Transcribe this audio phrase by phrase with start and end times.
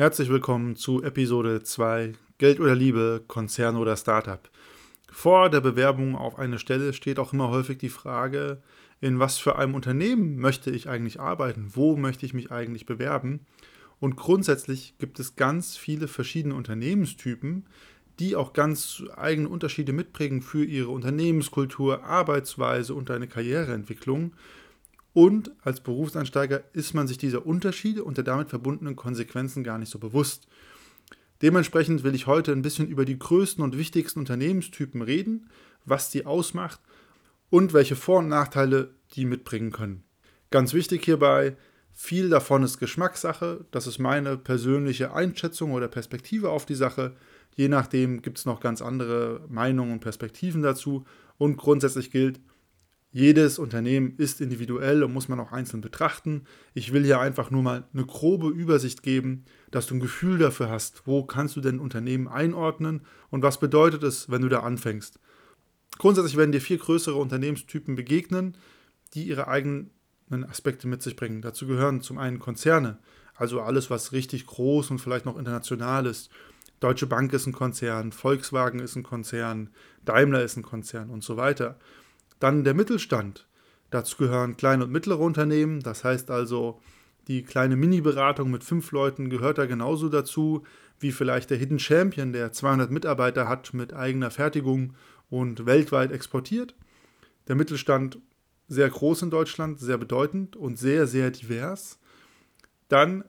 [0.00, 4.40] Herzlich willkommen zu Episode 2 Geld oder Liebe, Konzern oder Startup.
[5.12, 8.62] Vor der Bewerbung auf eine Stelle steht auch immer häufig die Frage,
[9.02, 13.40] in was für einem Unternehmen möchte ich eigentlich arbeiten, wo möchte ich mich eigentlich bewerben.
[13.98, 17.66] Und grundsätzlich gibt es ganz viele verschiedene Unternehmenstypen,
[18.20, 24.32] die auch ganz eigene Unterschiede mitbringen für ihre Unternehmenskultur, Arbeitsweise und eine Karriereentwicklung.
[25.12, 29.90] Und als Berufseinsteiger ist man sich dieser Unterschiede und der damit verbundenen Konsequenzen gar nicht
[29.90, 30.46] so bewusst.
[31.42, 35.48] Dementsprechend will ich heute ein bisschen über die größten und wichtigsten Unternehmenstypen reden,
[35.84, 36.80] was die ausmacht
[37.48, 40.04] und welche Vor- und Nachteile die mitbringen können.
[40.50, 41.56] Ganz wichtig hierbei,
[41.92, 47.16] viel davon ist Geschmackssache, das ist meine persönliche Einschätzung oder Perspektive auf die Sache.
[47.56, 51.04] Je nachdem gibt es noch ganz andere Meinungen und Perspektiven dazu
[51.36, 52.40] und grundsätzlich gilt,
[53.12, 56.44] jedes Unternehmen ist individuell und muss man auch einzeln betrachten.
[56.74, 60.70] Ich will hier einfach nur mal eine grobe Übersicht geben, dass du ein Gefühl dafür
[60.70, 65.18] hast, wo kannst du denn Unternehmen einordnen und was bedeutet es, wenn du da anfängst.
[65.98, 68.56] Grundsätzlich werden dir vier größere Unternehmenstypen begegnen,
[69.14, 69.90] die ihre eigenen
[70.48, 71.42] Aspekte mit sich bringen.
[71.42, 72.98] Dazu gehören zum einen Konzerne,
[73.34, 76.30] also alles, was richtig groß und vielleicht noch international ist.
[76.78, 79.70] Deutsche Bank ist ein Konzern, Volkswagen ist ein Konzern,
[80.04, 81.78] Daimler ist ein Konzern und so weiter.
[82.40, 83.46] Dann der Mittelstand.
[83.90, 86.80] Dazu gehören kleine und mittlere Unternehmen, das heißt also,
[87.28, 90.64] die kleine Mini-Beratung mit fünf Leuten gehört da genauso dazu,
[90.98, 94.94] wie vielleicht der Hidden Champion, der 200 Mitarbeiter hat mit eigener Fertigung
[95.28, 96.74] und weltweit exportiert.
[97.48, 98.18] Der Mittelstand
[98.68, 101.98] sehr groß in Deutschland, sehr bedeutend und sehr, sehr divers.
[102.88, 103.24] Dann,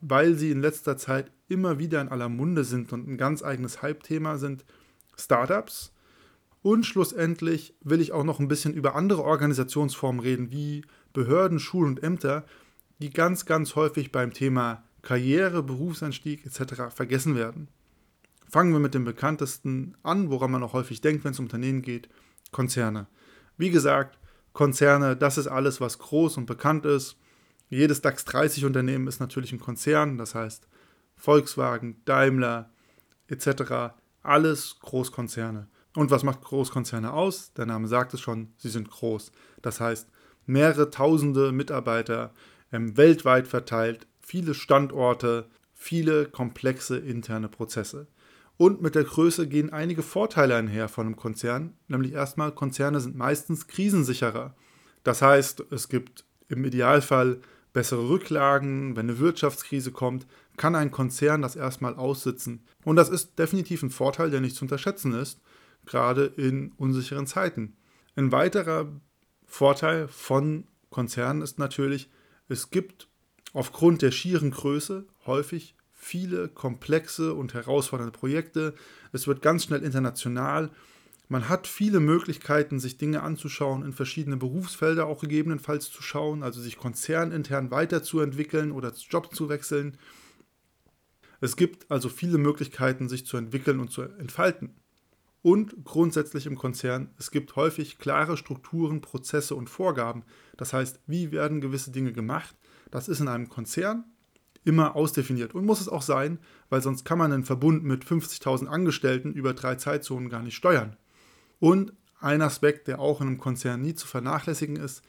[0.00, 3.82] weil sie in letzter Zeit immer wieder in aller Munde sind und ein ganz eigenes
[3.82, 4.64] Hype-Thema sind,
[5.16, 5.93] Startups.
[6.64, 11.90] Und schlussendlich will ich auch noch ein bisschen über andere Organisationsformen reden, wie Behörden, Schulen
[11.90, 12.46] und Ämter,
[13.00, 16.84] die ganz, ganz häufig beim Thema Karriere, Berufseinstieg etc.
[16.88, 17.68] vergessen werden.
[18.48, 21.82] Fangen wir mit dem bekanntesten an, woran man auch häufig denkt, wenn es um Unternehmen
[21.82, 22.08] geht,
[22.50, 23.08] Konzerne.
[23.58, 24.18] Wie gesagt,
[24.54, 27.18] Konzerne, das ist alles, was groß und bekannt ist.
[27.68, 30.66] Jedes DAX 30 Unternehmen ist natürlich ein Konzern, das heißt
[31.14, 32.70] Volkswagen, Daimler
[33.26, 33.92] etc.
[34.22, 35.68] Alles Großkonzerne.
[35.96, 37.52] Und was macht Großkonzerne aus?
[37.54, 39.30] Der Name sagt es schon, sie sind groß.
[39.62, 40.08] Das heißt,
[40.46, 42.32] mehrere tausende Mitarbeiter
[42.72, 48.08] ähm, weltweit verteilt, viele Standorte, viele komplexe interne Prozesse.
[48.56, 53.16] Und mit der Größe gehen einige Vorteile einher von einem Konzern, nämlich erstmal, Konzerne sind
[53.16, 54.54] meistens krisensicherer.
[55.02, 57.40] Das heißt, es gibt im Idealfall
[57.72, 60.26] bessere Rücklagen, wenn eine Wirtschaftskrise kommt,
[60.56, 62.64] kann ein Konzern das erstmal aussitzen.
[62.84, 65.40] Und das ist definitiv ein Vorteil, der nicht zu unterschätzen ist,
[65.86, 67.76] gerade in unsicheren Zeiten.
[68.16, 68.88] Ein weiterer
[69.44, 72.10] Vorteil von Konzernen ist natürlich,
[72.48, 73.08] es gibt
[73.52, 78.74] aufgrund der schieren Größe häufig viele komplexe und herausfordernde Projekte.
[79.12, 80.70] Es wird ganz schnell international.
[81.28, 86.60] Man hat viele Möglichkeiten, sich Dinge anzuschauen, in verschiedene Berufsfelder auch gegebenenfalls zu schauen, also
[86.60, 89.96] sich konzernintern weiterzuentwickeln oder Job zu wechseln.
[91.40, 94.74] Es gibt also viele Möglichkeiten, sich zu entwickeln und zu entfalten.
[95.44, 100.22] Und grundsätzlich im Konzern, es gibt häufig klare Strukturen, Prozesse und Vorgaben.
[100.56, 102.56] Das heißt, wie werden gewisse Dinge gemacht?
[102.90, 104.04] Das ist in einem Konzern
[104.64, 106.38] immer ausdefiniert und muss es auch sein,
[106.70, 110.96] weil sonst kann man einen Verbund mit 50.000 Angestellten über drei Zeitzonen gar nicht steuern.
[111.60, 115.02] Und ein Aspekt, der auch in einem Konzern nie zu vernachlässigen ist,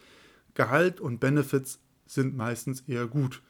[0.53, 3.41] Gehalt und Benefits sind meistens eher gut.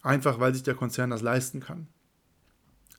[0.00, 1.88] Einfach weil sich der Konzern das leisten kann.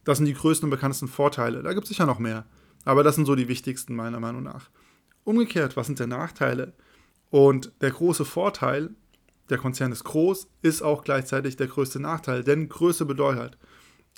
[0.03, 1.63] Das sind die größten und bekanntesten Vorteile.
[1.63, 2.45] Da gibt es sicher noch mehr.
[2.85, 4.69] Aber das sind so die wichtigsten meiner Meinung nach.
[5.23, 6.73] Umgekehrt, was sind die Nachteile?
[7.29, 8.91] Und der große Vorteil
[9.49, 13.57] der Konzern ist groß, ist auch gleichzeitig der größte Nachteil, denn Größe bedeutet,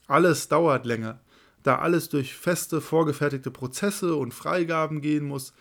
[0.08, 1.20] alles dauert länger.
[1.64, 5.54] Da alles durch feste, vorgefertigte Prozesse und Freigaben gehen muss,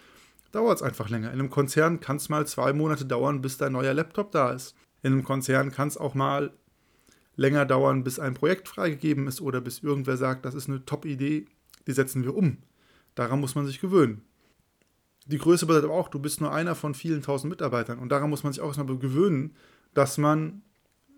[0.52, 1.28] dauert es einfach länger.
[1.28, 4.74] In einem Konzern kann es mal zwei Monate dauern, bis dein neuer Laptop da ist.
[5.02, 6.52] In einem Konzern kann es auch mal
[7.36, 11.46] länger dauern, bis ein Projekt freigegeben ist oder bis irgendwer sagt, das ist eine Top-Idee,
[11.86, 12.58] die setzen wir um.
[13.14, 14.22] Daran muss man sich gewöhnen.
[15.26, 17.98] Die Größe bedeutet aber auch, du bist nur einer von vielen tausend Mitarbeitern.
[17.98, 19.56] Und daran muss man sich auch erstmal gewöhnen,
[19.94, 20.62] dass man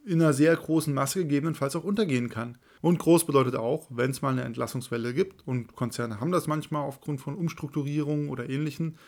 [0.05, 2.59] in einer sehr großen Masse gegebenenfalls auch untergehen kann.
[2.81, 6.83] Und groß bedeutet auch, wenn es mal eine Entlassungswelle gibt, und Konzerne haben das manchmal
[6.83, 8.99] aufgrund von Umstrukturierungen oder ähnlichen,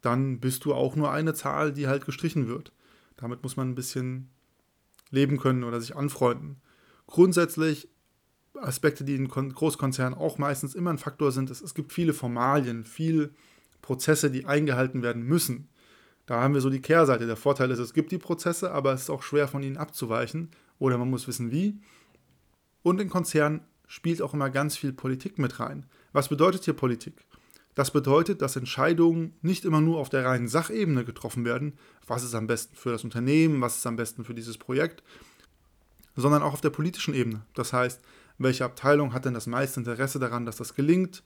[0.00, 2.72] dann bist du auch nur eine Zahl, die halt gestrichen wird.
[3.16, 4.30] Damit muss man ein bisschen
[5.10, 6.56] leben können oder sich anfreunden.
[7.06, 7.88] Grundsätzlich
[8.60, 12.84] Aspekte, die in Großkonzernen auch meistens immer ein Faktor sind, ist, es gibt viele Formalien,
[12.84, 13.34] viel
[13.82, 15.68] Prozesse, die eingehalten werden müssen.
[16.26, 17.26] Da haben wir so die Kehrseite.
[17.26, 20.50] Der Vorteil ist, es gibt die Prozesse, aber es ist auch schwer von ihnen abzuweichen
[20.78, 21.78] oder man muss wissen, wie.
[22.82, 25.86] Und in Konzernen spielt auch immer ganz viel Politik mit rein.
[26.12, 27.26] Was bedeutet hier Politik?
[27.74, 31.74] Das bedeutet, dass Entscheidungen nicht immer nur auf der reinen Sachebene getroffen werden,
[32.06, 35.02] was ist am besten für das Unternehmen, was ist am besten für dieses Projekt,
[36.14, 37.42] sondern auch auf der politischen Ebene.
[37.54, 38.00] Das heißt,
[38.38, 41.22] welche Abteilung hat denn das meiste Interesse daran, dass das gelingt?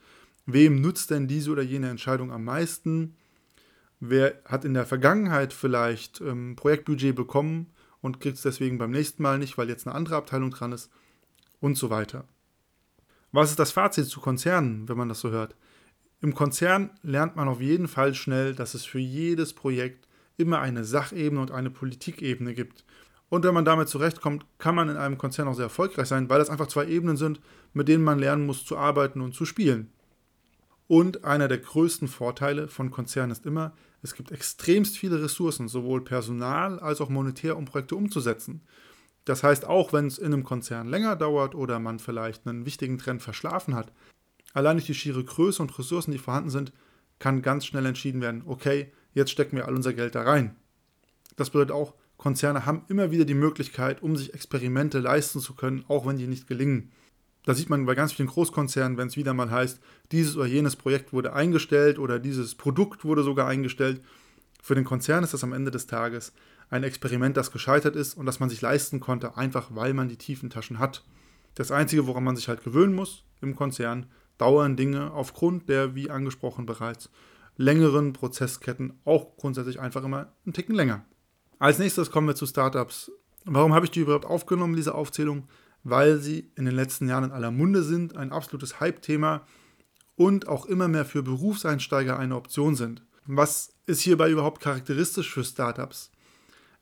[0.47, 3.17] Wem nützt denn diese oder jene Entscheidung am meisten?
[4.01, 7.67] Wer hat in der Vergangenheit vielleicht ähm, Projektbudget bekommen
[8.01, 10.91] und kriegt es deswegen beim nächsten Mal nicht, weil jetzt eine andere Abteilung dran ist?
[11.61, 12.25] Und so weiter.
[13.33, 15.57] Was ist das Fazit zu Konzernen, wenn man das so hört?
[16.21, 20.85] Im Konzern lernt man auf jeden Fall schnell, dass es für jedes Projekt immer eine
[20.85, 22.85] Sachebene und eine Politikebene gibt.
[23.29, 26.39] Und wenn man damit zurechtkommt, kann man in einem Konzern auch sehr erfolgreich sein, weil
[26.39, 27.41] das einfach zwei Ebenen sind,
[27.75, 29.93] mit denen man lernen muss zu arbeiten und zu spielen.
[30.87, 36.03] Und einer der größten Vorteile von Konzernen ist immer, es gibt extremst viele Ressourcen, sowohl
[36.03, 38.63] Personal als auch monetär, um Projekte umzusetzen.
[39.27, 42.97] Das heißt, auch wenn es in einem Konzern länger dauert oder man vielleicht einen wichtigen
[42.97, 43.93] Trend verschlafen hat,
[44.55, 46.73] Allein durch die schiere Größe und Ressourcen, die vorhanden sind,
[47.19, 50.57] kann ganz schnell entschieden werden, okay, jetzt stecken wir all unser Geld da rein.
[51.37, 55.85] Das bedeutet auch, Konzerne haben immer wieder die Möglichkeit, um sich Experimente leisten zu können,
[55.89, 56.91] auch wenn die nicht gelingen.
[57.45, 59.81] Da sieht man bei ganz vielen Großkonzernen, wenn es wieder mal heißt,
[60.13, 64.03] dieses oder jenes Projekt wurde eingestellt oder dieses Produkt wurde sogar eingestellt.
[64.63, 66.35] Für den Konzern ist das am Ende des Tages
[66.71, 70.19] ein Experiment, das gescheitert ist und das man sich leisten konnte, einfach weil man die
[70.19, 71.05] tiefen Taschen hat.
[71.55, 74.07] Das Einzige, woran man sich halt gewöhnen muss im Konzern,
[74.37, 77.11] dauern Dinge aufgrund der, wie angesprochen bereits,
[77.57, 81.05] längeren Prozessketten auch grundsätzlich einfach immer einen Ticken länger.
[81.59, 83.11] Als nächstes kommen wir zu Startups.
[83.45, 85.49] Warum habe ich die überhaupt aufgenommen, diese Aufzählung?
[85.83, 89.43] Weil sie in den letzten Jahren in aller Munde sind, ein absolutes Hype-Thema
[90.15, 93.03] und auch immer mehr für Berufseinsteiger eine Option sind.
[93.27, 96.11] Was ist hierbei überhaupt charakteristisch für Startups?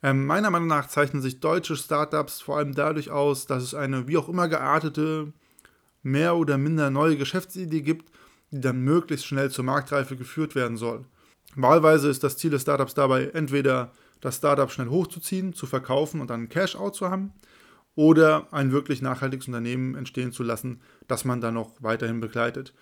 [0.02, 4.08] Ähm, meiner Meinung nach zeichnen sich deutsche Startups vor allem dadurch aus, dass es eine
[4.08, 5.32] wie auch immer geartete,
[6.02, 8.10] mehr oder minder neue Geschäftsidee gibt,
[8.50, 11.04] die dann möglichst schnell zur Marktreife geführt werden soll.
[11.54, 13.90] Wahlweise ist das Ziel des Startups dabei, entweder
[14.20, 17.32] das Startup schnell hochzuziehen, zu verkaufen und dann einen Cash-out zu haben,
[17.96, 22.74] oder ein wirklich nachhaltiges Unternehmen entstehen zu lassen, das man dann noch weiterhin begleitet.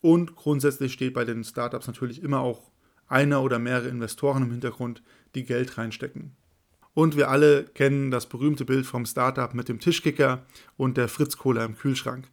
[0.00, 2.70] Und grundsätzlich steht bei den Startups natürlich immer auch
[3.06, 5.02] einer oder mehrere Investoren im Hintergrund,
[5.34, 6.34] die Geld reinstecken.
[6.94, 10.46] Und wir alle kennen das berühmte Bild vom Startup mit dem Tischkicker
[10.76, 12.28] und der Fritz-Cola im Kühlschrank.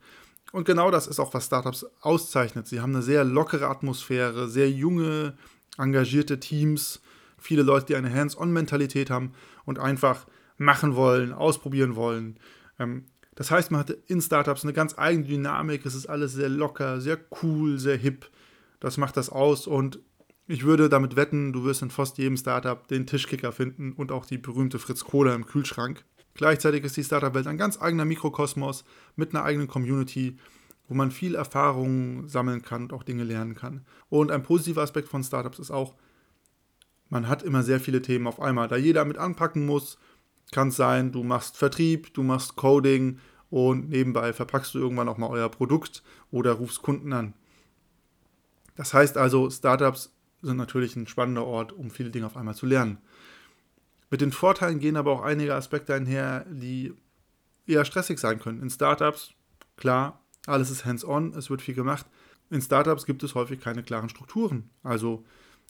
[0.52, 2.68] Und genau das ist auch, was Startups auszeichnet.
[2.68, 5.34] Sie haben eine sehr lockere Atmosphäre, sehr junge,
[5.78, 7.02] engagierte Teams,
[7.42, 9.34] viele Leute, die eine Hands-on-Mentalität haben
[9.66, 10.26] und einfach
[10.58, 12.40] machen wollen, ausprobieren wollen.
[12.80, 13.06] Ähm,
[13.36, 15.86] das heißt, man hat in Startups eine ganz eigene Dynamik.
[15.86, 18.30] Es ist alles sehr locker, sehr cool, sehr hip.
[18.80, 20.00] Das macht das aus und
[20.48, 24.26] ich würde damit wetten, du wirst in fast jedem Startup den Tischkicker finden und auch
[24.26, 26.04] die berühmte Fritz Cola im Kühlschrank.
[26.34, 28.84] Gleichzeitig ist die Startup-Welt ein ganz eigener Mikrokosmos
[29.16, 30.38] mit einer eigenen Community,
[30.88, 33.86] wo man viel Erfahrung sammeln kann und auch Dinge lernen kann.
[34.10, 35.96] Und ein positiver Aspekt von Startups ist auch,
[37.12, 38.70] man hat immer sehr viele Themen auf einmal.
[38.70, 40.00] Da jeder mit anpacken muss,
[40.52, 43.20] kann es sein, du machst Vertrieb, du machst Coding
[43.50, 47.34] und nebenbei verpackst du irgendwann auch mal euer Produkt oder rufst Kunden an.
[48.76, 52.66] Das heißt also, Startups sind natürlich ein spannender Ort, um viele Dinge auf einmal zu
[52.66, 52.98] lernen.
[54.10, 56.94] Mit den Vorteilen gehen aber auch einige Aspekte einher, die
[57.68, 58.62] eher stressig sein können.
[58.62, 59.34] In Startups,
[59.76, 62.06] klar, alles ist hands-on, es wird viel gemacht.
[62.50, 64.70] In Startups gibt es häufig keine klaren Strukturen.
[64.82, 65.26] Also,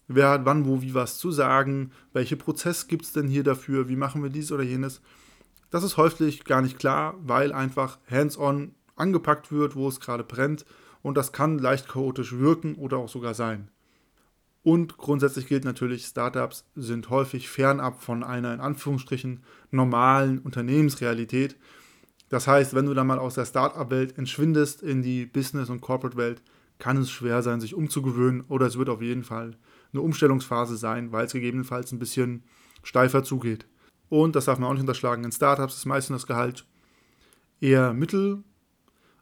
[0.08, 3.88] wer hat wann, wo, wie was zu sagen, welche Prozess gibt es denn hier dafür,
[3.88, 5.02] wie machen wir dies oder jenes.
[5.70, 10.66] Das ist häufig gar nicht klar, weil einfach hands-on angepackt wird, wo es gerade brennt
[11.02, 13.70] und das kann leicht chaotisch wirken oder auch sogar sein.
[14.64, 21.56] Und grundsätzlich gilt natürlich, Startups sind häufig fernab von einer in Anführungsstrichen normalen Unternehmensrealität.
[22.30, 26.44] Das heißt, wenn du dann mal aus der Startup-Welt entschwindest in die Business- und Corporate-Welt,
[26.78, 29.58] kann es schwer sein, sich umzugewöhnen oder es wird auf jeden Fall
[29.94, 32.44] eine Umstellungsphase sein, weil es gegebenenfalls ein bisschen
[32.84, 33.66] steifer zugeht.
[34.10, 35.24] Und das darf man auch nicht unterschlagen.
[35.24, 36.66] In Startups ist meistens das Gehalt
[37.60, 38.44] eher mittel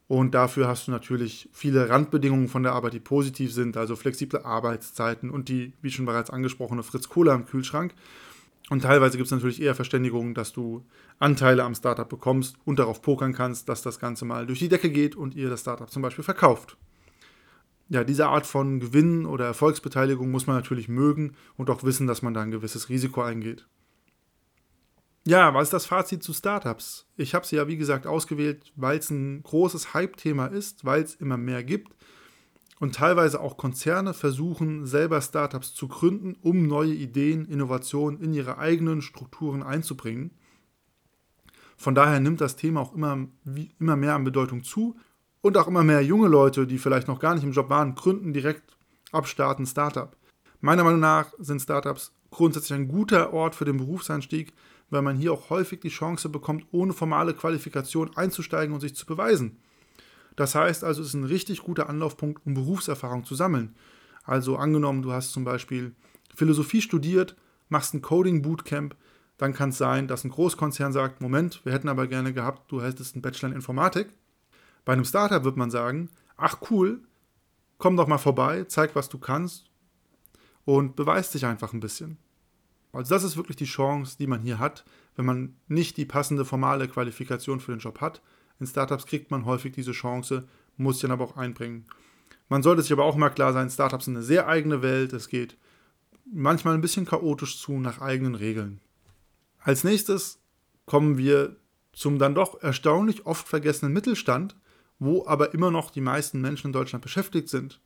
[0.10, 4.44] und dafür hast du natürlich viele Randbedingungen von der Arbeit, die positiv sind, also flexible
[4.44, 7.94] Arbeitszeiten und die, wie schon bereits angesprochene, Fritz Cola im Kühlschrank.
[8.72, 10.84] Und teilweise gibt es natürlich eher Verständigungen, dass du
[11.20, 14.90] Anteile am Startup bekommst und darauf pokern kannst, dass das Ganze mal durch die Decke
[14.90, 16.76] geht und ihr das Startup zum Beispiel verkauft.
[17.90, 22.22] Ja, diese Art von Gewinn oder Erfolgsbeteiligung muss man natürlich mögen und auch wissen, dass
[22.22, 23.68] man da ein gewisses Risiko eingeht.
[25.26, 27.08] Ja, was ist das Fazit zu Startups?
[27.18, 31.16] Ich habe sie ja, wie gesagt, ausgewählt, weil es ein großes Hype-Thema ist, weil es
[31.16, 31.96] immer mehr gibt
[32.80, 38.58] und teilweise auch Konzerne versuchen, selber Startups zu gründen, um neue Ideen, Innovationen in ihre
[38.58, 40.32] eigenen Strukturen einzubringen.
[41.76, 43.28] Von daher nimmt das Thema auch immer,
[43.80, 44.96] immer mehr an Bedeutung zu.
[45.42, 48.34] Und auch immer mehr junge Leute, die vielleicht noch gar nicht im Job waren, gründen
[48.34, 48.78] direkt
[49.12, 50.16] abstarten Startup.
[50.60, 54.54] Meiner Meinung nach sind Startups grundsätzlich ein guter Ort für den Berufseinstieg,
[54.90, 59.06] weil man hier auch häufig die Chance bekommt, ohne formale Qualifikation einzusteigen und sich zu
[59.06, 59.58] beweisen.
[60.36, 63.76] Das heißt also, es ist ein richtig guter Anlaufpunkt, um Berufserfahrung zu sammeln.
[64.24, 65.96] Also angenommen, du hast zum Beispiel
[66.36, 67.36] Philosophie studiert,
[67.70, 68.96] machst ein Coding-Bootcamp,
[69.38, 72.82] dann kann es sein, dass ein Großkonzern sagt, Moment, wir hätten aber gerne gehabt, du
[72.82, 74.10] hättest einen Bachelor in Informatik.
[74.90, 77.04] Bei einem Startup wird man sagen, ach cool,
[77.78, 79.70] komm doch mal vorbei, zeig, was du kannst
[80.66, 82.18] und beweist dich einfach ein bisschen.
[82.92, 86.44] Also das ist wirklich die Chance, die man hier hat, wenn man nicht die passende
[86.44, 88.24] formale Qualifikation für den Job hat.
[88.60, 91.86] In Startups kriegt man häufig diese Chance, muss sich dann aber auch einbringen.
[92.48, 95.30] Man sollte sich aber auch mal klar sein, Startups sind eine sehr eigene Welt, es
[95.30, 95.56] geht
[96.26, 98.82] manchmal ein bisschen chaotisch zu nach eigenen Regeln.
[99.60, 100.40] Als nächstes
[100.88, 101.58] kommen wir
[101.94, 104.56] zum dann doch erstaunlich oft vergessenen Mittelstand,
[105.00, 107.80] wo aber immer noch die meisten Menschen in Deutschland beschäftigt sind.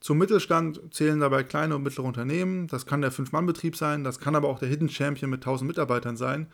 [0.00, 2.66] Zum Mittelstand zählen dabei kleine und mittlere Unternehmen.
[2.66, 6.16] Das kann der Fünf-Mann-Betrieb sein, das kann aber auch der Hidden Champion mit 1000 Mitarbeitern
[6.16, 6.48] sein.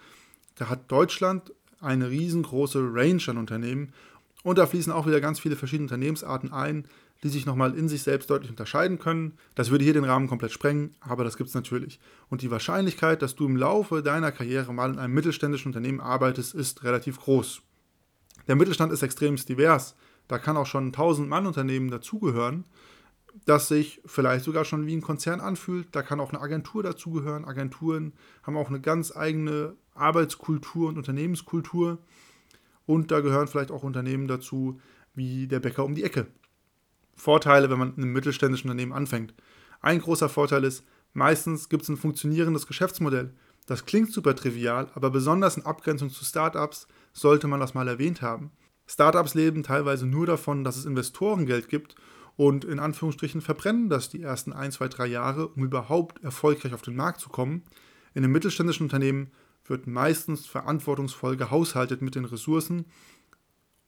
[0.57, 3.93] Da hat Deutschland eine riesengroße Range an Unternehmen
[4.43, 6.87] und da fließen auch wieder ganz viele verschiedene Unternehmensarten ein,
[7.23, 9.39] die sich nochmal in sich selbst deutlich unterscheiden können.
[9.55, 11.99] Das würde hier den Rahmen komplett sprengen, aber das gibt es natürlich.
[12.29, 16.55] Und die Wahrscheinlichkeit, dass du im Laufe deiner Karriere mal in einem mittelständischen Unternehmen arbeitest,
[16.55, 17.63] ist relativ groß.
[18.49, 19.95] Der Mittelstand ist extrem divers.
[20.27, 22.65] Da kann auch schon ein 1000-Mann-Unternehmen dazugehören
[23.45, 25.89] das sich vielleicht sogar schon wie ein Konzern anfühlt.
[25.93, 27.45] Da kann auch eine Agentur dazugehören.
[27.45, 28.13] Agenturen
[28.43, 31.99] haben auch eine ganz eigene Arbeitskultur und Unternehmenskultur.
[32.87, 34.81] Und da gehören vielleicht auch Unternehmen dazu,
[35.15, 36.27] wie der Bäcker um die Ecke.
[37.17, 39.35] Vorteile, wenn man in einem mittelständischen Unternehmen anfängt.
[39.81, 43.35] Ein großer Vorteil ist, meistens gibt es ein funktionierendes Geschäftsmodell.
[43.67, 46.87] Das klingt super trivial, aber besonders in Abgrenzung zu Startups
[47.19, 48.51] sollte man das mal erwähnt haben.
[48.87, 51.95] Startups leben teilweise nur davon, dass es Investorengeld gibt
[52.37, 56.83] und in Anführungsstrichen verbrennen das die ersten ein, zwei, drei Jahre, um überhaupt erfolgreich auf
[56.83, 57.65] den Markt zu kommen.
[58.15, 59.31] In einem mittelständischen Unternehmen
[59.67, 62.87] wird meistens verantwortungsvoll gehaushaltet mit den Ressourcen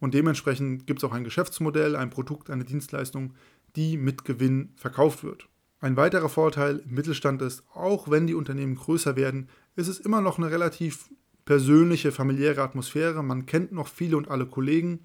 [0.00, 3.34] und dementsprechend gibt es auch ein Geschäftsmodell, ein Produkt, eine Dienstleistung,
[3.76, 5.49] die mit Gewinn verkauft wird.
[5.78, 10.20] Ein weiterer Vorteil im Mittelstand ist, auch wenn die Unternehmen größer werden, ist es immer
[10.20, 11.08] noch eine relativ
[11.44, 13.23] persönliche, familiäre Atmosphäre.
[13.23, 15.00] Man kennt noch viele und alle Kollegen.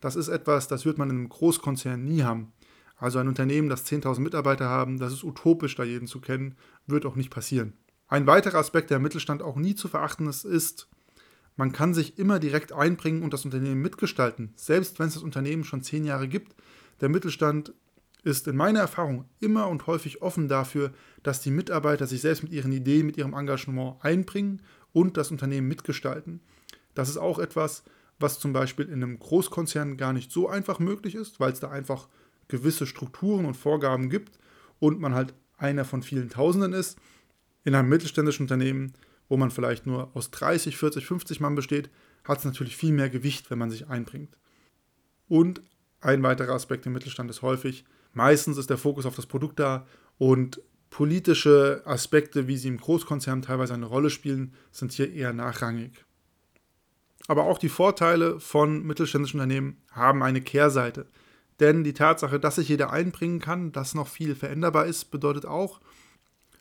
[0.00, 2.52] Das ist etwas, das wird man in einem Großkonzern nie haben.
[2.96, 7.06] Also ein Unternehmen, das 10.000 Mitarbeiter haben, das ist utopisch, da jeden zu kennen, wird
[7.06, 7.74] auch nicht passieren.
[8.06, 10.88] Ein weiterer Aspekt, der im Mittelstand auch nie zu verachten ist, ist,
[11.56, 15.64] man kann sich immer direkt einbringen und das Unternehmen mitgestalten, selbst wenn es das Unternehmen
[15.64, 16.54] schon zehn Jahre gibt.
[17.00, 17.72] Der Mittelstand
[18.24, 22.52] ist in meiner Erfahrung immer und häufig offen dafür, dass die Mitarbeiter sich selbst mit
[22.52, 24.62] ihren Ideen, mit ihrem Engagement einbringen
[24.94, 26.40] und das Unternehmen mitgestalten.
[26.94, 27.82] Das ist auch etwas,
[28.18, 31.68] was zum Beispiel in einem Großkonzern gar nicht so einfach möglich ist, weil es da
[31.70, 32.08] einfach
[32.48, 34.38] gewisse Strukturen und Vorgaben gibt
[34.78, 36.98] und man halt einer von vielen Tausenden ist.
[37.64, 38.92] In einem mittelständischen Unternehmen,
[39.28, 41.90] wo man vielleicht nur aus 30, 40, 50 Mann besteht,
[42.22, 44.36] hat es natürlich viel mehr Gewicht, wenn man sich einbringt.
[45.28, 45.60] Und
[46.00, 49.86] ein weiterer Aspekt im Mittelstand ist häufig, meistens ist der Fokus auf das Produkt da
[50.18, 50.60] und
[50.94, 55.90] politische Aspekte, wie sie im Großkonzern teilweise eine Rolle spielen, sind hier eher nachrangig.
[57.26, 61.06] Aber auch die Vorteile von mittelständischen Unternehmen haben eine Kehrseite.
[61.58, 65.80] Denn die Tatsache, dass sich jeder einbringen kann, dass noch viel veränderbar ist, bedeutet auch,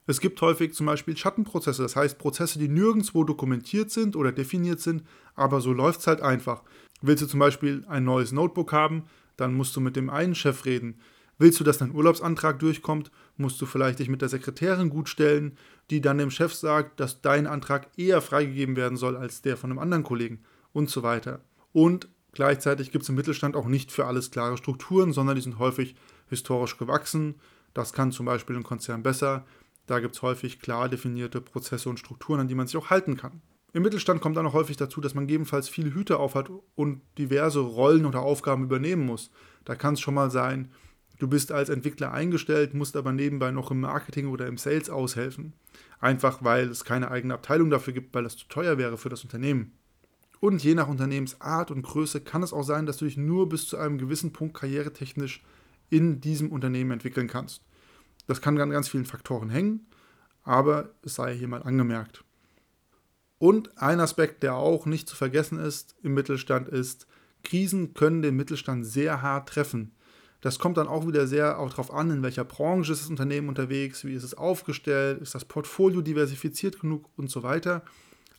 [0.08, 4.80] es gibt häufig zum Beispiel Schattenprozesse, das heißt Prozesse, die nirgendwo dokumentiert sind oder definiert
[4.80, 5.04] sind,
[5.36, 6.63] aber so läuft es halt einfach.
[7.04, 9.04] Willst du zum Beispiel ein neues Notebook haben,
[9.38, 11.00] dann musst du mit dem einen Chef reden.
[11.38, 15.58] Willst du, dass dein Urlaubsantrag durchkommt, musst du vielleicht dich mit der Sekretärin gut stellen,
[15.90, 19.72] die dann dem Chef sagt, dass dein Antrag eher freigegeben werden soll als der von
[19.72, 21.42] einem anderen Kollegen und so weiter.
[21.72, 25.60] Und Gleichzeitig gibt es im Mittelstand auch nicht für alles klare Strukturen, sondern die sind
[25.60, 25.96] häufig
[26.28, 27.36] historisch gewachsen.
[27.75, 29.46] Das kann zum Beispiel ein Konzern besser.
[29.86, 33.18] Da gibt es häufig klar definierte Prozesse und Strukturen, an die man sich auch halten
[33.18, 33.42] kann.
[33.74, 37.60] Im Mittelstand kommt dann auch häufig dazu, dass man gegebenenfalls viele Hüte aufhat und diverse
[37.60, 39.30] Rollen oder Aufgaben übernehmen muss.
[39.66, 40.72] Da kann es schon mal sein,
[41.24, 45.53] du bist als Entwickler eingestellt, musst aber nebenbei noch im Marketing oder im Sales aushelfen.
[46.01, 49.24] Einfach weil es keine eigene Abteilung dafür gibt, weil das zu teuer wäre für das
[49.24, 49.72] Unternehmen.
[50.42, 53.68] Und je nach Unternehmensart und Größe kann es auch sein, dass du dich nur bis
[53.68, 55.42] zu einem gewissen Punkt karrieretechnisch
[55.89, 57.62] in diesem Unternehmen entwickeln kannst.
[58.27, 59.86] Das kann an ganz vielen Faktoren hängen,
[60.44, 62.25] aber es sei hier mal angemerkt.
[63.38, 67.08] Und ein Aspekt, der auch nicht zu vergessen ist im Mittelstand, ist,
[67.44, 69.94] Krisen können den Mittelstand sehr hart treffen.
[70.44, 73.48] Das kommt dann auch wieder sehr auch darauf an, in welcher Branche ist das Unternehmen
[73.48, 77.82] unterwegs, wie ist es aufgestellt, ist das Portfolio diversifiziert genug und so weiter.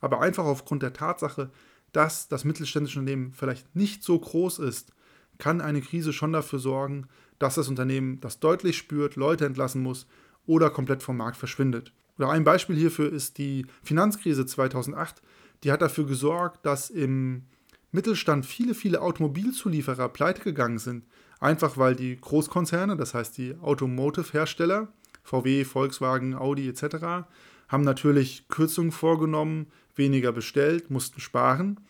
[0.03, 1.49] Aber einfach aufgrund der Tatsache,
[1.93, 4.93] dass das mittelständische Unternehmen vielleicht nicht so groß ist,
[5.39, 7.09] kann eine Krise schon dafür sorgen,
[7.39, 10.07] dass das Unternehmen das deutlich spürt, Leute entlassen muss
[10.45, 11.95] oder komplett vom Markt verschwindet.
[12.19, 15.23] Oder ein Beispiel hierfür ist die Finanzkrise 2008.
[15.63, 17.45] Die hat dafür gesorgt, dass im
[17.93, 21.07] Mittelstand viele, viele Automobilzulieferer pleite gegangen sind.
[21.41, 24.89] Einfach weil die Großkonzerne, das heißt die Automotive-Hersteller,
[25.23, 27.27] VW, Volkswagen, Audi etc.,
[27.69, 31.81] haben natürlich Kürzungen vorgenommen, weniger bestellt, mussten sparen.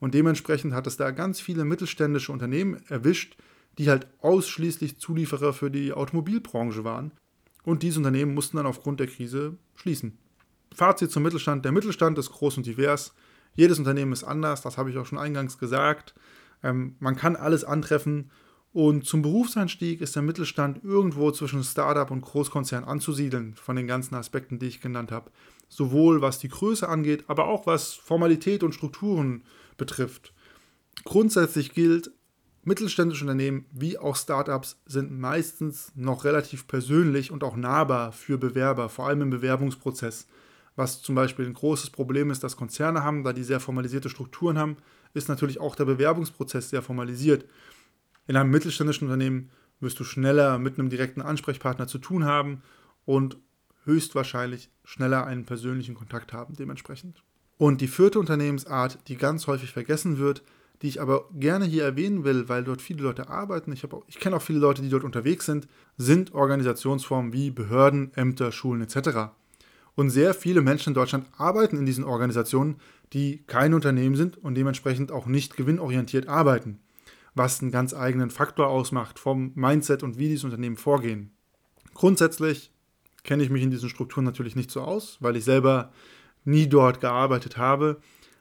[0.00, 3.36] Und dementsprechend hat es da ganz viele mittelständische Unternehmen erwischt,
[3.78, 7.12] die halt ausschließlich Zulieferer für die Automobilbranche waren.
[7.64, 10.18] Und diese Unternehmen mussten dann aufgrund der Krise schließen.
[10.74, 11.64] Fazit zum Mittelstand.
[11.64, 13.12] Der Mittelstand ist groß und divers.
[13.54, 16.14] Jedes Unternehmen ist anders, das habe ich auch schon eingangs gesagt.
[16.62, 18.30] Ähm, man kann alles antreffen.
[18.72, 24.14] Und zum Berufseinstieg ist der Mittelstand irgendwo zwischen Startup und Großkonzern anzusiedeln, von den ganzen
[24.14, 25.30] Aspekten, die ich genannt habe.
[25.68, 29.42] Sowohl was die Größe angeht, aber auch was Formalität und Strukturen
[29.76, 30.32] betrifft.
[31.04, 32.10] Grundsätzlich gilt,
[32.64, 38.88] mittelständische Unternehmen wie auch Startups sind meistens noch relativ persönlich und auch nahbar für Bewerber,
[38.88, 40.26] vor allem im Bewerbungsprozess.
[40.76, 44.58] Was zum Beispiel ein großes Problem ist, dass Konzerne haben, da die sehr formalisierte Strukturen
[44.58, 44.76] haben,
[45.14, 47.46] ist natürlich auch der Bewerbungsprozess sehr formalisiert.
[48.28, 52.62] In einem mittelständischen Unternehmen wirst du schneller mit einem direkten Ansprechpartner zu tun haben
[53.06, 53.38] und
[53.84, 57.22] höchstwahrscheinlich schneller einen persönlichen Kontakt haben dementsprechend.
[57.56, 60.42] Und die vierte Unternehmensart, die ganz häufig vergessen wird,
[60.82, 64.36] die ich aber gerne hier erwähnen will, weil dort viele Leute arbeiten, ich, ich kenne
[64.36, 65.66] auch viele Leute, die dort unterwegs sind,
[65.96, 69.32] sind Organisationsformen wie Behörden, Ämter, Schulen etc.
[69.94, 72.76] Und sehr viele Menschen in Deutschland arbeiten in diesen Organisationen,
[73.14, 76.78] die kein Unternehmen sind und dementsprechend auch nicht gewinnorientiert arbeiten,
[77.38, 81.30] was einen ganz eigenen Faktor ausmacht vom Mindset und wie diese Unternehmen vorgehen.
[81.94, 82.72] Grundsätzlich
[83.24, 85.92] kenne ich mich in diesen Strukturen natürlich nicht so aus, weil ich selber
[86.44, 88.00] nie dort gearbeitet habe.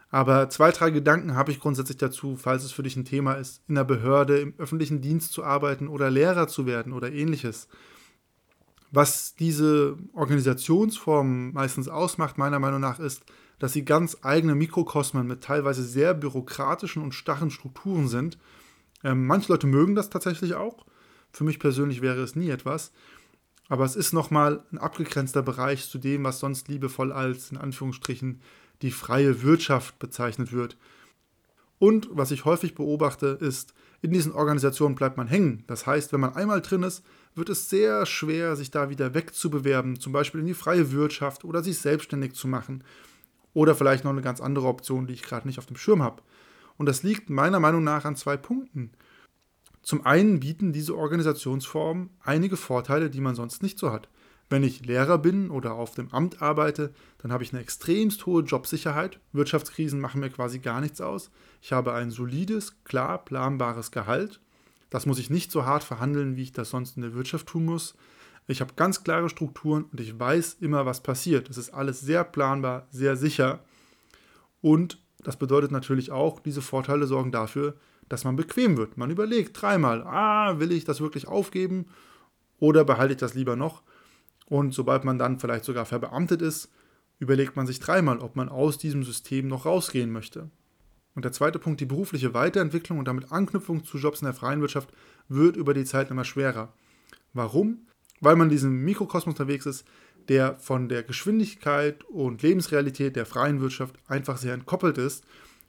[0.10, 3.62] Aber zwei, drei Gedanken habe ich grundsätzlich dazu, falls es für dich ein Thema ist,
[3.68, 7.68] in der Behörde, im öffentlichen Dienst zu arbeiten oder Lehrer zu werden oder ähnliches.
[8.92, 13.24] Was diese Organisationsform meistens ausmacht, meiner Meinung nach, ist,
[13.60, 18.38] dass sie ganz eigene Mikrokosmen mit teilweise sehr bürokratischen und starren Strukturen sind.
[19.04, 20.86] Ähm, manche Leute mögen das tatsächlich auch.
[21.32, 22.92] Für mich persönlich wäre es nie etwas.
[23.70, 28.42] Aber es ist nochmal ein abgegrenzter Bereich zu dem, was sonst liebevoll als, in Anführungsstrichen,
[28.82, 30.78] die freie Wirtschaft bezeichnet wird.
[31.80, 35.64] Und was ich häufig beobachte, ist, in diesen Organisationen bleibt man hängen.
[35.68, 37.04] Das heißt, wenn man einmal drin ist,
[37.36, 41.64] wird es sehr schwer, sich da wieder wegzubewerben, zum Beispiel in die freie Wirtschaft oder
[41.64, 42.84] sich selbstständig zu machen.
[43.54, 46.22] Oder vielleicht noch eine ganz andere Option, die ich gerade nicht auf dem Schirm habe.
[46.78, 48.92] Und das liegt meiner Meinung nach an zwei Punkten.
[49.82, 54.10] Zum einen bieten diese Organisationsformen einige Vorteile, die man sonst nicht so hat.
[54.50, 58.44] Wenn ich Lehrer bin oder auf dem Amt arbeite, dann habe ich eine extremst hohe
[58.44, 59.20] Jobsicherheit.
[59.34, 61.32] Wirtschaftskrisen machen mir quasi gar nichts aus.
[61.62, 64.40] Ich habe ein solides, klar planbares Gehalt.
[64.90, 67.66] Das muss ich nicht so hart verhandeln, wie ich das sonst in der Wirtschaft tun
[67.66, 67.96] muss.
[68.48, 71.50] Ich habe ganz klare Strukturen und ich weiß immer, was passiert.
[71.50, 73.66] Es ist alles sehr planbar, sehr sicher.
[74.62, 77.76] Und das bedeutet natürlich auch, diese Vorteile sorgen dafür,
[78.10, 78.98] dass man bequem wird.
[78.98, 81.88] Man überlegt dreimal, ah, will ich das wirklich aufgeben
[82.60, 83.84] oder behalte ich das lieber noch?
[84.46, 86.72] Und sobald man dann vielleicht sogar verbeamtet ist,
[87.20, 90.50] überlegt man sich dreimal, ob man aus diesem System noch rausgehen möchte.
[91.16, 94.62] Und der zweite Punkt, die berufliche Weiterentwicklung und damit Anknüpfung zu Jobs in der freien
[94.62, 94.90] Wirtschaft
[95.28, 96.72] wird über die Zeit immer schwerer.
[97.34, 97.88] Warum?
[98.22, 99.86] Weil man in diesem Mikrokosmos unterwegs ist,
[100.30, 105.26] der von der Geschwindigkeit und Lebensrealität der freien Wirtschaft einfach sehr entkoppelt ist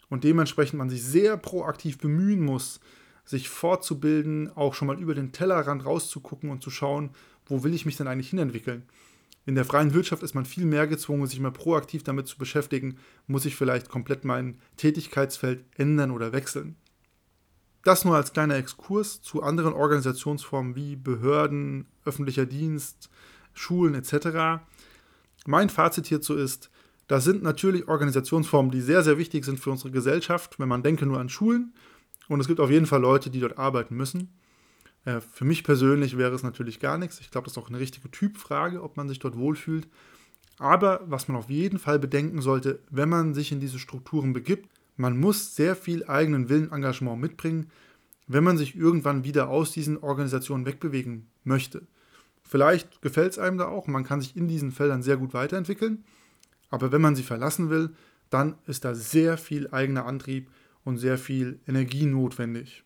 [0.08, 2.80] und dementsprechend man sich sehr proaktiv bemühen muss,
[3.24, 7.10] sich fortzubilden, auch schon mal über den Tellerrand rauszugucken und zu schauen,
[7.46, 8.84] wo will ich mich denn eigentlich hinentwickeln.
[9.46, 12.98] In der freien Wirtschaft ist man viel mehr gezwungen, sich mal proaktiv damit zu beschäftigen,
[13.26, 16.76] muss ich vielleicht komplett mein Tätigkeitsfeld ändern oder wechseln.
[17.82, 23.08] Das nur als kleiner Exkurs zu anderen Organisationsformen wie Behörden, öffentlicher Dienst,
[23.58, 24.62] Schulen etc.
[25.46, 26.70] Mein Fazit hierzu ist,
[27.08, 31.06] das sind natürlich Organisationsformen, die sehr, sehr wichtig sind für unsere Gesellschaft, wenn man denke
[31.06, 31.72] nur an Schulen.
[32.28, 34.34] Und es gibt auf jeden Fall Leute, die dort arbeiten müssen.
[35.04, 37.20] Äh, für mich persönlich wäre es natürlich gar nichts.
[37.20, 39.88] Ich glaube, das ist auch eine richtige Typfrage, ob man sich dort wohlfühlt.
[40.58, 44.68] Aber was man auf jeden Fall bedenken sollte, wenn man sich in diese Strukturen begibt,
[44.96, 47.70] man muss sehr viel eigenen Willen, Engagement mitbringen,
[48.26, 51.86] wenn man sich irgendwann wieder aus diesen Organisationen wegbewegen möchte.
[52.48, 56.04] Vielleicht gefällt es einem da auch, man kann sich in diesen Feldern sehr gut weiterentwickeln.
[56.70, 57.90] Aber wenn man sie verlassen will,
[58.30, 60.50] dann ist da sehr viel eigener Antrieb
[60.82, 62.84] und sehr viel Energie notwendig.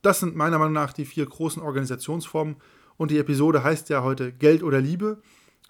[0.00, 2.56] Das sind meiner Meinung nach die vier großen Organisationsformen
[2.96, 5.22] und die Episode heißt ja heute Geld oder Liebe.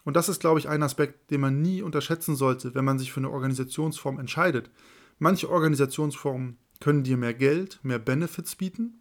[0.05, 3.13] Und das ist, glaube ich, ein Aspekt, den man nie unterschätzen sollte, wenn man sich
[3.13, 4.71] für eine Organisationsform entscheidet.
[5.19, 9.01] Manche Organisationsformen können dir mehr Geld, mehr Benefits bieten.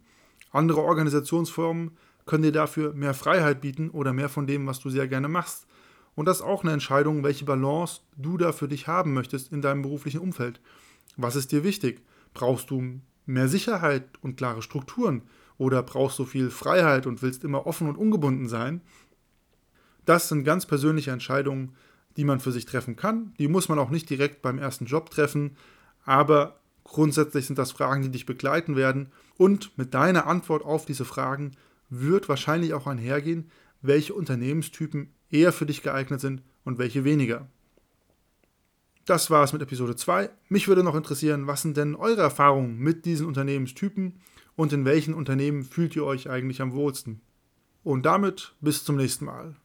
[0.50, 1.92] Andere Organisationsformen
[2.26, 5.66] können dir dafür mehr Freiheit bieten oder mehr von dem, was du sehr gerne machst.
[6.14, 9.62] Und das ist auch eine Entscheidung, welche Balance du da für dich haben möchtest in
[9.62, 10.60] deinem beruflichen Umfeld.
[11.16, 12.02] Was ist dir wichtig?
[12.34, 15.22] Brauchst du mehr Sicherheit und klare Strukturen?
[15.58, 18.80] Oder brauchst du viel Freiheit und willst immer offen und ungebunden sein?
[20.04, 21.74] Das sind ganz persönliche Entscheidungen,
[22.16, 23.34] die man für sich treffen kann.
[23.38, 25.56] Die muss man auch nicht direkt beim ersten Job treffen,
[26.04, 29.12] aber grundsätzlich sind das Fragen, die dich begleiten werden.
[29.36, 31.52] Und mit deiner Antwort auf diese Fragen
[31.92, 33.50] wird wahrscheinlich auch einhergehen,
[33.82, 37.48] welche Unternehmenstypen eher für dich geeignet sind und welche weniger.
[39.04, 40.30] Das war es mit Episode 2.
[40.48, 44.20] Mich würde noch interessieren, was sind denn eure Erfahrungen mit diesen Unternehmenstypen
[44.54, 47.20] und in welchen Unternehmen fühlt ihr euch eigentlich am wohlsten?
[47.82, 49.56] Und damit bis zum nächsten Mal.